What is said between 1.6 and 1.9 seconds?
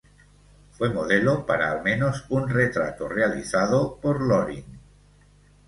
al